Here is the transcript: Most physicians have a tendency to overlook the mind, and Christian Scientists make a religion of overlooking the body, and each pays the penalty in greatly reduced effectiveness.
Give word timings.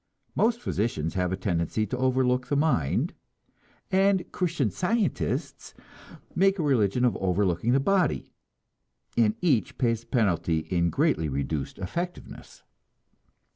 Most 0.33 0.59
physicians 0.63 1.13
have 1.13 1.31
a 1.31 1.37
tendency 1.37 1.85
to 1.85 1.97
overlook 1.99 2.47
the 2.47 2.55
mind, 2.55 3.13
and 3.91 4.25
Christian 4.31 4.71
Scientists 4.71 5.75
make 6.35 6.57
a 6.57 6.63
religion 6.63 7.05
of 7.05 7.15
overlooking 7.17 7.73
the 7.73 7.79
body, 7.79 8.31
and 9.15 9.35
each 9.41 9.77
pays 9.77 10.01
the 10.01 10.07
penalty 10.07 10.61
in 10.71 10.89
greatly 10.89 11.29
reduced 11.29 11.77
effectiveness. 11.77 12.63